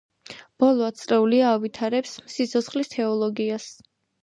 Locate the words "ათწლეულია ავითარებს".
0.87-2.17